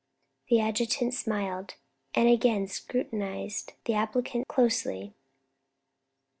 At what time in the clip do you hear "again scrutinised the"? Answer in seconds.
2.27-3.93